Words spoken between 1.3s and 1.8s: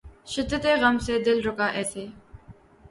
رکا